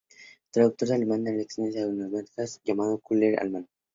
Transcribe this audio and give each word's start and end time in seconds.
Traductor 0.49 0.87
al 0.87 0.93
alemán 0.95 1.23
de 1.23 1.29
sus 1.33 1.37
"Lecciones 1.37 1.73
de 1.75 1.81
Anatomía 1.81 2.05
Comparada", 2.07 2.35
fue 2.47 2.59
llamado 2.65 2.93
el 2.95 3.01
"Cuvier 3.01 3.39
alemán". 3.39 3.67